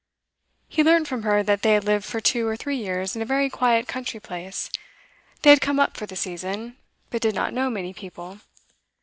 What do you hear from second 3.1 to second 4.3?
in a very quiet country